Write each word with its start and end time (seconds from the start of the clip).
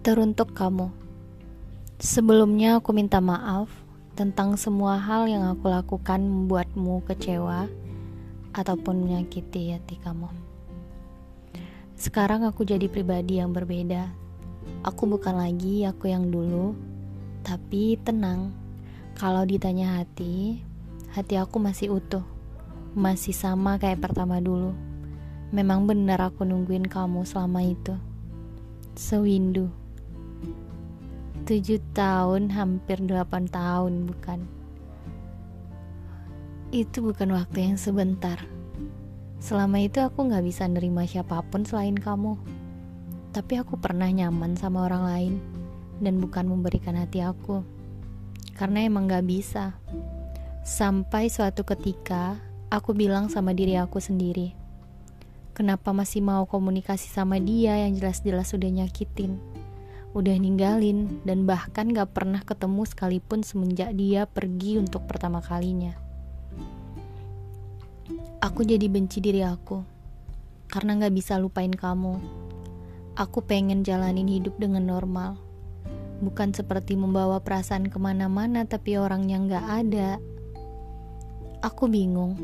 Teruntuk 0.00 0.56
kamu. 0.56 0.88
Sebelumnya 2.00 2.80
aku 2.80 2.96
minta 2.96 3.20
maaf 3.20 3.68
tentang 4.16 4.56
semua 4.56 4.96
hal 4.96 5.28
yang 5.28 5.44
aku 5.44 5.68
lakukan 5.68 6.24
membuatmu 6.24 7.04
kecewa 7.04 7.68
ataupun 8.56 9.04
menyakiti 9.04 9.76
hati 9.76 10.00
kamu. 10.00 10.32
Sekarang 12.00 12.48
aku 12.48 12.64
jadi 12.64 12.88
pribadi 12.88 13.44
yang 13.44 13.52
berbeda. 13.52 14.08
Aku 14.88 15.04
bukan 15.04 15.36
lagi 15.36 15.84
aku 15.84 16.08
yang 16.08 16.32
dulu, 16.32 16.72
tapi 17.44 18.00
tenang. 18.00 18.56
Kalau 19.20 19.44
ditanya 19.44 20.00
hati, 20.00 20.64
hati 21.12 21.36
aku 21.36 21.60
masih 21.60 21.92
utuh. 21.92 22.24
Masih 22.96 23.36
sama 23.36 23.76
kayak 23.76 24.00
pertama 24.00 24.40
dulu. 24.40 24.72
Memang 25.52 25.84
benar 25.84 26.24
aku 26.32 26.48
nungguin 26.48 26.88
kamu 26.88 27.28
selama 27.28 27.60
itu. 27.68 28.00
Sewindu. 28.96 29.68
Tujuh 31.50 31.82
tahun, 31.98 32.46
hampir 32.54 33.02
delapan 33.02 33.50
tahun, 33.50 34.06
bukan? 34.06 34.46
Itu 36.70 37.02
bukan 37.02 37.34
waktu 37.34 37.66
yang 37.66 37.74
sebentar. 37.74 38.38
Selama 39.42 39.82
itu 39.82 39.98
aku 39.98 40.30
gak 40.30 40.46
bisa 40.46 40.70
nerima 40.70 41.02
siapa 41.10 41.42
pun 41.42 41.66
selain 41.66 41.98
kamu. 41.98 42.38
Tapi 43.34 43.58
aku 43.58 43.82
pernah 43.82 44.06
nyaman 44.06 44.54
sama 44.54 44.86
orang 44.86 45.02
lain 45.10 45.34
dan 45.98 46.22
bukan 46.22 46.46
memberikan 46.46 46.94
hati 46.94 47.18
aku. 47.18 47.66
Karena 48.54 48.86
emang 48.86 49.10
gak 49.10 49.26
bisa. 49.26 49.74
Sampai 50.62 51.34
suatu 51.34 51.66
ketika, 51.66 52.38
aku 52.70 52.94
bilang 52.94 53.26
sama 53.26 53.50
diri 53.58 53.74
aku 53.74 53.98
sendiri, 53.98 54.54
Kenapa 55.50 55.90
masih 55.90 56.22
mau 56.22 56.46
komunikasi 56.46 57.10
sama 57.10 57.42
dia 57.42 57.74
yang 57.74 57.98
jelas-jelas 57.98 58.54
udah 58.54 58.70
nyakitin? 58.70 59.59
Udah 60.10 60.34
ninggalin 60.34 61.22
dan 61.22 61.46
bahkan 61.46 61.94
gak 61.94 62.10
pernah 62.10 62.42
ketemu 62.42 62.82
sekalipun 62.82 63.46
semenjak 63.46 63.94
dia 63.94 64.26
pergi 64.26 64.82
untuk 64.82 65.06
pertama 65.06 65.38
kalinya. 65.38 65.94
Aku 68.42 68.66
jadi 68.66 68.90
benci 68.90 69.22
diri 69.22 69.46
aku 69.46 69.86
karena 70.66 70.98
gak 71.06 71.14
bisa 71.14 71.38
lupain 71.38 71.70
kamu. 71.70 72.18
Aku 73.14 73.44
pengen 73.44 73.86
jalanin 73.86 74.26
hidup 74.26 74.58
dengan 74.58 74.88
normal. 74.90 75.38
Bukan 76.20 76.52
seperti 76.52 76.98
membawa 76.98 77.38
perasaan 77.38 77.86
ke 77.86 77.98
mana-mana 78.02 78.66
tapi 78.66 78.98
orangnya 78.98 79.38
gak 79.46 79.66
ada. 79.86 80.10
Aku 81.62 81.86
bingung, 81.86 82.34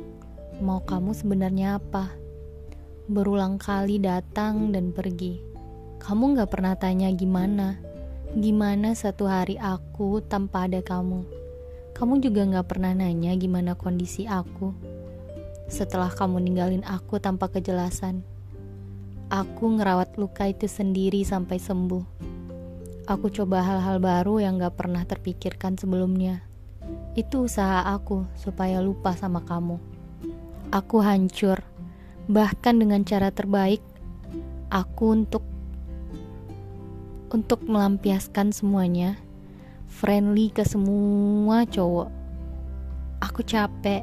mau 0.63 0.85
kamu 0.87 1.17
sebenarnya 1.17 1.83
apa? 1.83 2.27
berulang 3.07 3.55
kali 3.55 4.03
datang 4.03 4.75
dan 4.75 4.91
pergi. 4.91 5.56
Kamu 6.07 6.39
gak 6.39 6.55
pernah 6.55 6.79
tanya 6.79 7.11
gimana, 7.11 7.83
gimana 8.31 8.95
satu 8.95 9.27
hari 9.27 9.59
aku 9.59 10.23
tanpa 10.23 10.71
ada 10.71 10.79
kamu. 10.79 11.27
Kamu 11.99 12.23
juga 12.23 12.47
gak 12.47 12.71
pernah 12.71 12.95
nanya 12.95 13.35
gimana 13.35 13.75
kondisi 13.75 14.23
aku 14.23 14.71
setelah 15.67 16.07
kamu 16.07 16.47
ninggalin 16.47 16.87
aku 16.87 17.19
tanpa 17.19 17.51
kejelasan. 17.51 18.23
Aku 19.35 19.67
ngerawat 19.75 20.15
luka 20.15 20.47
itu 20.47 20.71
sendiri 20.71 21.27
sampai 21.27 21.59
sembuh. 21.59 22.07
Aku 23.11 23.27
coba 23.27 23.67
hal-hal 23.67 23.99
baru 23.99 24.39
yang 24.39 24.63
gak 24.63 24.79
pernah 24.79 25.03
terpikirkan 25.03 25.75
sebelumnya. 25.75 26.47
Itu 27.19 27.51
usaha 27.51 27.83
aku 27.83 28.31
supaya 28.39 28.79
lupa 28.79 29.19
sama 29.19 29.43
kamu. 29.43 29.83
Aku 30.71 31.03
hancur 31.03 31.67
bahkan 32.31 32.79
dengan 32.79 33.03
cara 33.03 33.35
terbaik 33.35 33.83
aku 34.71 35.11
untuk 35.11 35.56
untuk 37.33 37.65
melampiaskan 37.67 38.51
semuanya 38.51 39.19
friendly 39.87 40.51
ke 40.51 40.63
semua 40.67 41.67
cowok 41.67 42.11
aku 43.23 43.41
capek 43.47 44.03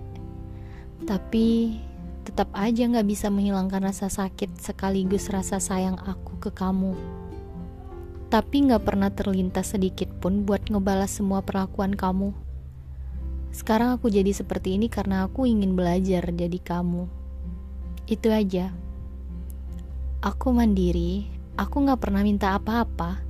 tapi 1.03 1.78
tetap 2.23 2.47
aja 2.56 2.88
gak 2.88 3.07
bisa 3.07 3.28
menghilangkan 3.28 3.91
rasa 3.91 4.07
sakit 4.07 4.56
sekaligus 4.57 5.28
rasa 5.28 5.59
sayang 5.59 6.00
aku 6.03 6.39
ke 6.39 6.50
kamu 6.51 6.95
tapi 8.31 8.66
gak 8.66 8.88
pernah 8.88 9.11
terlintas 9.11 9.75
sedikit 9.75 10.07
pun 10.23 10.47
buat 10.47 10.66
ngebalas 10.72 11.19
semua 11.19 11.44
perlakuan 11.44 11.94
kamu 11.94 12.31
sekarang 13.53 13.94
aku 13.94 14.09
jadi 14.09 14.34
seperti 14.34 14.81
ini 14.81 14.90
karena 14.90 15.29
aku 15.29 15.45
ingin 15.45 15.78
belajar 15.78 16.25
jadi 16.34 16.57
kamu. 16.57 17.05
Itu 18.09 18.34
aja. 18.34 18.73
Aku 20.25 20.50
mandiri, 20.50 21.29
aku 21.59 21.86
gak 21.86 22.02
pernah 22.02 22.25
minta 22.25 22.58
apa-apa. 22.58 23.22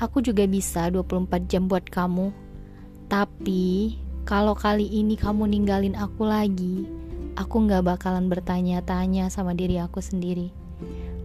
Aku 0.00 0.24
juga 0.24 0.48
bisa 0.48 0.88
24 0.88 1.44
jam 1.44 1.68
buat 1.68 1.84
kamu. 1.84 2.32
Tapi, 3.10 3.96
kalau 4.24 4.56
kali 4.56 4.88
ini 4.88 5.18
kamu 5.18 5.48
ninggalin 5.50 5.96
aku 5.96 6.24
lagi, 6.24 6.88
aku 7.36 7.68
gak 7.68 7.84
bakalan 7.84 8.32
bertanya-tanya 8.32 9.28
sama 9.28 9.52
diri 9.52 9.76
aku 9.76 10.00
sendiri. 10.00 10.52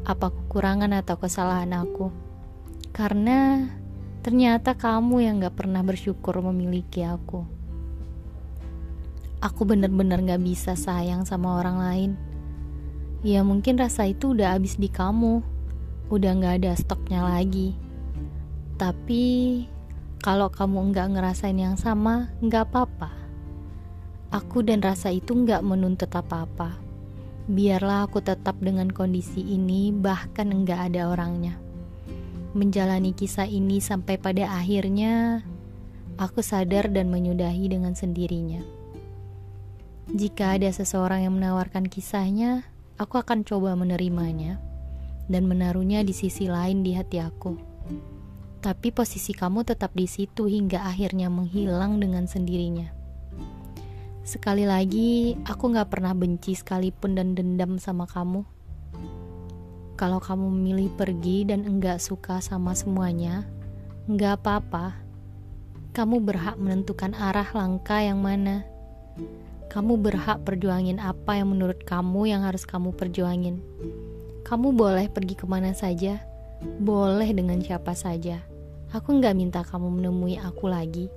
Apa 0.04 0.30
kekurangan 0.30 0.92
atau 0.92 1.16
kesalahan 1.16 1.72
aku? 1.72 2.12
Karena 2.92 3.72
ternyata 4.22 4.76
kamu 4.76 5.16
yang 5.24 5.40
gak 5.40 5.56
pernah 5.56 5.82
bersyukur 5.82 6.40
memiliki 6.44 7.08
aku. 7.08 7.48
Aku 9.40 9.62
bener-bener 9.64 10.20
gak 10.26 10.44
bisa 10.44 10.76
sayang 10.76 11.24
sama 11.24 11.62
orang 11.62 11.78
lain 11.80 12.12
Ya 13.26 13.42
mungkin 13.42 13.82
rasa 13.82 14.06
itu 14.06 14.38
udah 14.38 14.54
habis 14.54 14.78
di 14.78 14.86
kamu 14.86 15.42
Udah 16.14 16.38
gak 16.38 16.62
ada 16.62 16.72
stoknya 16.78 17.26
lagi 17.26 17.74
Tapi 18.76 19.24
kalau 20.26 20.50
kamu 20.50 20.90
nggak 20.90 21.08
ngerasain 21.14 21.54
yang 21.54 21.78
sama, 21.78 22.34
nggak 22.42 22.74
apa-apa. 22.74 23.14
Aku 24.34 24.66
dan 24.66 24.82
rasa 24.82 25.14
itu 25.14 25.38
nggak 25.38 25.62
menuntut 25.62 26.10
apa-apa. 26.10 26.82
Biarlah 27.46 28.10
aku 28.10 28.26
tetap 28.26 28.58
dengan 28.58 28.90
kondisi 28.90 29.46
ini, 29.46 29.94
bahkan 29.94 30.50
nggak 30.50 30.90
ada 30.90 31.14
orangnya. 31.14 31.62
Menjalani 32.58 33.14
kisah 33.14 33.46
ini 33.46 33.78
sampai 33.78 34.18
pada 34.18 34.50
akhirnya, 34.50 35.46
aku 36.18 36.42
sadar 36.42 36.90
dan 36.90 37.14
menyudahi 37.14 37.70
dengan 37.70 37.94
sendirinya. 37.94 38.66
Jika 40.10 40.58
ada 40.58 40.74
seseorang 40.74 41.22
yang 41.22 41.38
menawarkan 41.38 41.86
kisahnya, 41.86 42.66
aku 42.98 43.22
akan 43.22 43.46
coba 43.46 43.78
menerimanya 43.78 44.58
dan 45.32 45.50
menaruhnya 45.50 46.06
di 46.06 46.14
sisi 46.14 46.50
lain 46.50 46.82
di 46.86 46.94
hati 46.94 47.22
aku. 47.22 47.54
Tapi 48.62 48.90
posisi 48.90 49.34
kamu 49.34 49.62
tetap 49.62 49.94
di 49.94 50.10
situ 50.10 50.50
hingga 50.50 50.86
akhirnya 50.86 51.30
menghilang 51.30 52.02
dengan 52.02 52.26
sendirinya. 52.26 52.90
Sekali 54.26 54.66
lagi, 54.66 55.38
aku 55.46 55.70
gak 55.70 55.94
pernah 55.94 56.18
benci 56.18 56.58
sekalipun 56.58 57.14
dan 57.14 57.38
dendam 57.38 57.78
sama 57.78 58.10
kamu. 58.10 58.42
Kalau 59.96 60.18
kamu 60.18 60.50
memilih 60.50 60.90
pergi 60.98 61.46
dan 61.46 61.64
enggak 61.64 62.02
suka 62.02 62.42
sama 62.42 62.74
semuanya, 62.74 63.46
enggak 64.10 64.42
apa-apa. 64.42 64.98
Kamu 65.94 66.20
berhak 66.26 66.58
menentukan 66.58 67.14
arah 67.16 67.48
langkah 67.54 68.02
yang 68.02 68.20
mana 68.20 68.66
kamu 69.76 70.00
berhak 70.00 70.40
perjuangin 70.48 71.04
apa 71.04 71.36
yang 71.36 71.52
menurut 71.52 71.84
kamu 71.84 72.32
yang 72.32 72.48
harus 72.48 72.64
kamu 72.64 72.96
perjuangin. 72.96 73.60
Kamu 74.46 74.78
boleh 74.78 75.10
pergi 75.10 75.34
ke 75.34 75.50
mana 75.50 75.74
saja, 75.74 76.22
boleh 76.62 77.34
dengan 77.34 77.58
siapa 77.58 77.98
saja. 77.98 78.46
Aku 78.94 79.18
nggak 79.18 79.34
minta 79.34 79.66
kamu 79.66 79.90
menemui 79.98 80.38
aku 80.38 80.70
lagi. 80.70 81.10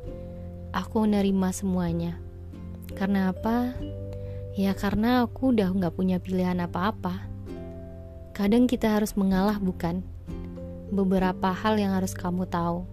Aku 0.72 1.04
menerima 1.04 1.52
semuanya. 1.52 2.16
Karena 2.96 3.28
apa? 3.28 3.76
Ya 4.56 4.72
karena 4.72 5.28
aku 5.28 5.52
udah 5.52 5.76
nggak 5.76 5.92
punya 5.92 6.16
pilihan 6.16 6.56
apa-apa. 6.64 7.28
Kadang 8.32 8.64
kita 8.64 8.96
harus 8.96 9.12
mengalah 9.12 9.60
bukan? 9.60 10.00
Beberapa 10.88 11.52
hal 11.52 11.76
yang 11.76 11.92
harus 11.92 12.16
kamu 12.16 12.48
tahu. 12.48 12.88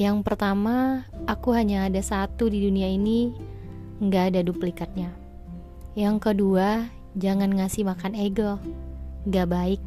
Yang 0.00 0.24
pertama, 0.24 1.04
aku 1.28 1.52
hanya 1.52 1.92
ada 1.92 2.00
satu 2.00 2.48
di 2.48 2.64
dunia 2.64 2.88
ini 2.88 3.36
nggak 4.00 4.32
ada 4.32 4.40
duplikatnya. 4.40 5.12
Yang 5.92 6.32
kedua, 6.32 6.88
jangan 7.20 7.52
ngasih 7.52 7.84
makan 7.84 8.16
ego, 8.16 8.56
nggak 9.28 9.48
baik. 9.48 9.80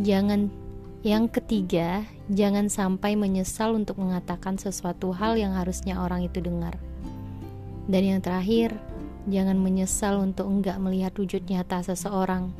Jangan 0.00 0.48
yang 1.02 1.26
ketiga, 1.26 2.06
jangan 2.30 2.70
sampai 2.70 3.18
menyesal 3.18 3.74
untuk 3.74 3.98
mengatakan 3.98 4.56
sesuatu 4.56 5.10
hal 5.10 5.34
yang 5.34 5.52
harusnya 5.58 5.98
orang 5.98 6.26
itu 6.26 6.38
dengar. 6.38 6.78
Dan 7.90 8.02
yang 8.06 8.20
terakhir, 8.22 8.78
jangan 9.26 9.58
menyesal 9.58 10.22
untuk 10.22 10.46
enggak 10.46 10.78
melihat 10.78 11.12
wujud 11.18 11.42
nyata 11.50 11.82
seseorang 11.82 12.54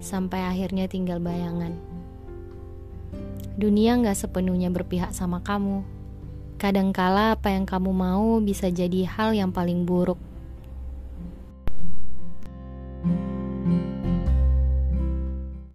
sampai 0.00 0.44
akhirnya 0.44 0.88
tinggal 0.88 1.20
bayangan. 1.20 1.76
Dunia 3.54 4.00
nggak 4.00 4.18
sepenuhnya 4.18 4.72
berpihak 4.72 5.14
sama 5.14 5.38
kamu 5.44 5.94
Kadangkala 6.54 7.34
apa 7.34 7.50
yang 7.50 7.66
kamu 7.66 7.90
mau 7.90 8.38
bisa 8.38 8.70
jadi 8.70 9.04
hal 9.10 9.34
yang 9.34 9.50
paling 9.50 9.82
buruk 9.82 10.16